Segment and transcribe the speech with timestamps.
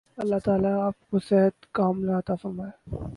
[0.17, 3.01] اللہ تعالی آپ کو صحت ِکاملہ عطا فرمائے